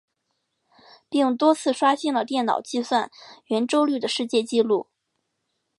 [1.11, 3.11] 并多次刷新了电脑计算
[3.45, 4.87] 圆周率的世界纪录。